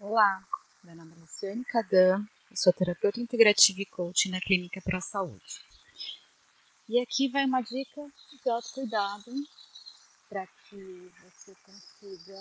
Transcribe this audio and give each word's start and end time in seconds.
Olá, 0.00 0.40
meu 0.84 0.94
nome 0.94 1.12
é 1.12 1.18
Luciane 1.18 1.64
Cadan, 1.64 2.24
sou 2.54 2.72
terapeuta 2.72 3.18
integrativa 3.18 3.80
e 3.80 3.86
coach 3.86 4.30
na 4.30 4.40
Clínica 4.40 4.80
para 4.80 4.98
a 4.98 5.00
Saúde. 5.00 5.60
E 6.88 7.00
aqui 7.00 7.28
vai 7.28 7.44
uma 7.44 7.60
dica 7.62 8.08
de 8.40 8.48
autocuidado 8.48 9.32
para 10.28 10.46
que 10.46 11.12
você 11.20 11.52
consiga 11.64 12.38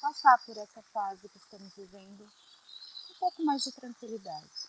passar 0.00 0.38
por 0.46 0.56
essa 0.56 0.80
fase 0.92 1.28
que 1.28 1.38
estamos 1.38 1.74
vivendo 1.74 2.22
um 2.22 3.14
pouco 3.18 3.44
mais 3.44 3.64
de 3.64 3.72
tranquilidade, 3.72 4.68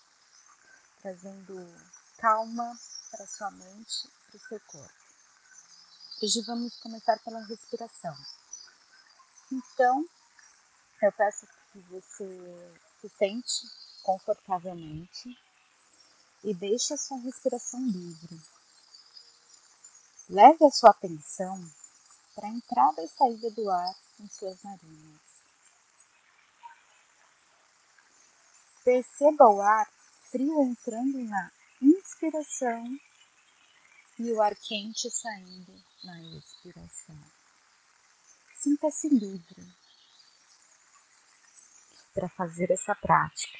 trazendo 1.00 1.56
calma 2.18 2.76
para 3.12 3.28
sua 3.28 3.52
mente 3.52 4.08
e 4.08 4.32
para 4.32 4.38
o 4.38 4.48
seu 4.50 4.60
corpo. 4.62 4.94
Hoje 6.24 6.42
vamos 6.42 6.76
começar 6.80 7.20
pela 7.20 7.46
respiração. 7.46 8.18
Então, 9.52 10.10
eu 11.04 11.12
peço 11.12 11.46
que 11.74 11.80
você 11.90 12.78
se 13.02 13.10
sente 13.18 13.68
confortavelmente 14.04 15.36
e 16.44 16.54
deixe 16.54 16.94
a 16.94 16.98
sua 16.98 17.18
respiração 17.18 17.82
livre. 17.88 18.40
Leve 20.30 20.66
a 20.66 20.70
sua 20.70 20.92
atenção 20.92 21.60
para 22.36 22.48
a 22.48 22.52
entrada 22.52 23.04
e 23.04 23.08
saída 23.08 23.50
do 23.52 23.70
ar 23.72 23.96
em 24.20 24.30
suas 24.30 24.62
narinas. 24.62 25.20
Perceba 28.84 29.50
o 29.50 29.62
ar 29.62 29.92
frio 30.30 30.62
entrando 30.62 31.18
na 31.24 31.52
inspiração 31.82 33.00
e 34.20 34.32
o 34.32 34.42
ar 34.42 34.56
quente 34.56 35.10
saindo 35.10 35.74
na 36.04 36.22
expiração. 36.22 37.18
Sinta-se 38.56 39.10
livre 39.10 39.83
para 42.14 42.30
fazer 42.30 42.72
essa 42.72 42.96
prática. 42.96 43.58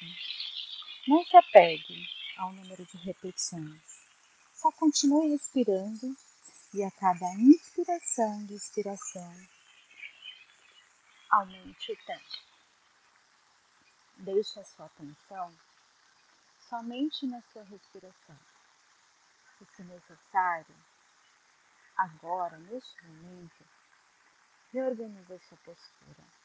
Não 1.06 1.24
se 1.24 1.36
apegue 1.36 2.06
ao 2.36 2.52
número 2.52 2.84
de 2.86 2.96
repetições. 2.98 3.82
Só 4.54 4.70
continue 4.72 5.30
respirando 5.30 6.16
e 6.72 6.82
a 6.82 6.90
cada 6.92 7.32
inspiração 7.34 8.46
e 8.50 8.54
expiração 8.54 9.46
aumente 11.30 11.92
o 11.92 11.96
tempo. 12.04 12.44
Deixe 14.18 14.60
a 14.60 14.64
sua 14.64 14.86
atenção 14.86 15.52
somente 16.68 17.26
na 17.26 17.42
sua 17.52 17.64
respiração. 17.64 18.38
E 19.60 19.76
se 19.76 19.82
necessário, 19.82 20.74
agora, 21.96 22.56
neste 22.58 23.04
momento, 23.06 23.64
reorganize 24.72 25.32
a 25.32 25.40
sua 25.40 25.58
postura. 25.58 26.43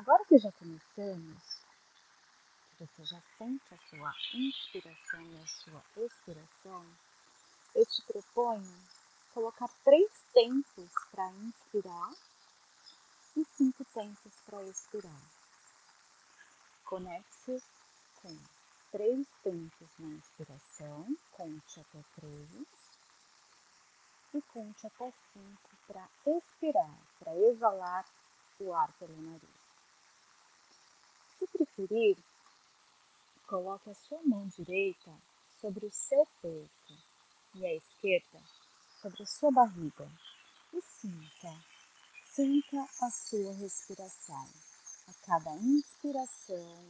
Agora 0.00 0.24
que 0.24 0.38
já 0.38 0.50
começamos, 0.52 1.42
que 2.78 2.86
você 2.86 3.04
já 3.04 3.20
sente 3.36 3.62
a 3.74 3.78
sua 3.90 4.14
inspiração 4.32 5.20
e 5.20 5.36
a 5.36 5.46
sua 5.46 5.82
expiração, 6.06 6.86
eu 7.74 7.84
te 7.84 8.02
proponho 8.06 8.88
colocar 9.34 9.68
três 9.84 10.10
tempos 10.32 10.90
para 11.10 11.30
inspirar 11.32 12.14
e 13.36 13.44
cinco 13.44 13.84
tempos 13.92 14.32
para 14.46 14.62
expirar. 14.62 15.20
Conecte-se 16.86 17.62
com 18.22 18.34
três 18.92 19.26
tempos 19.42 19.88
na 19.98 20.08
inspiração, 20.14 21.14
conte 21.32 21.78
até 21.78 22.02
três 22.16 22.48
e 24.32 24.40
conte 24.50 24.86
até 24.86 25.12
cinco 25.34 25.70
para 25.86 26.08
expirar, 26.24 26.98
para 27.18 27.36
exalar 27.36 28.06
o 28.60 28.72
ar 28.72 28.90
pelo 28.94 29.20
nariz. 29.20 29.59
Preferir, 31.80 32.18
coloque 33.46 33.88
a 33.88 33.94
sua 33.94 34.20
mão 34.24 34.46
direita 34.48 35.10
sobre 35.62 35.86
o 35.86 35.90
seu 35.90 36.26
peito 36.42 36.92
e 37.54 37.64
a 37.64 37.74
esquerda 37.74 38.42
sobre 39.00 39.22
a 39.22 39.26
sua 39.26 39.50
barriga 39.50 40.06
e 40.74 40.82
sinta, 40.82 41.64
sinta 42.34 42.86
a 43.00 43.10
sua 43.10 43.54
respiração. 43.54 44.46
A 45.08 45.26
cada 45.26 45.56
inspiração 45.56 46.86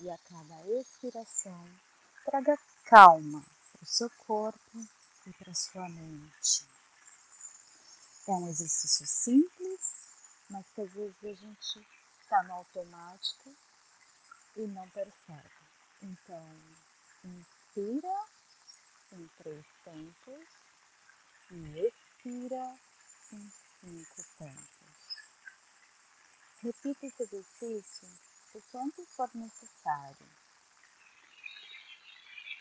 e 0.00 0.10
a 0.10 0.18
cada 0.18 0.66
expiração, 0.80 1.68
traga 2.24 2.58
calma 2.86 3.44
para 3.72 3.82
o 3.84 3.86
seu 3.86 4.10
corpo 4.26 4.78
e 5.28 5.32
para 5.34 5.52
a 5.52 5.54
sua 5.54 5.88
mente. 5.88 6.66
É 8.26 8.32
um 8.32 8.48
exercício 8.48 9.06
simples, 9.06 9.80
mas 10.50 10.66
que 10.74 10.80
às 10.80 10.92
vezes 10.92 11.16
a 11.22 11.34
gente 11.34 11.86
está 12.20 12.42
no 12.42 12.54
automático 12.54 13.54
e 14.56 14.66
não 14.66 14.88
percebe. 14.90 15.50
Então, 16.02 16.42
inspira 17.24 18.24
em 19.12 19.28
três 19.38 19.64
tempos 19.84 20.46
e 21.50 21.86
expira 21.86 22.78
em 23.32 23.50
cinco 23.80 24.22
tempos. 24.38 24.78
Repita 26.62 27.06
esse 27.06 27.22
exercício 27.22 28.08
o 28.54 28.62
quanto 28.72 29.04
for 29.06 29.30
necessário 29.34 30.26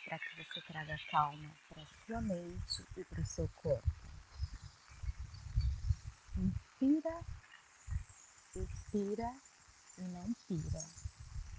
para 0.08 0.19
que 0.19 0.38
você 0.38 0.62
traga 0.62 0.98
calma 1.12 1.52
para 1.69 1.86
sua 2.06 2.22
mente 2.22 2.86
e 2.96 3.04
para 3.04 3.22
o 3.22 3.25
seu 3.25 3.48
corpo. 3.62 3.90
Inspira, 6.38 7.19
expira 8.56 9.36
e 9.98 10.02
não 10.02 10.34
pira. 10.48 11.06